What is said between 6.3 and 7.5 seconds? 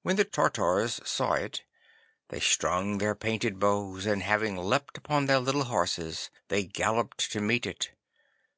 they galloped to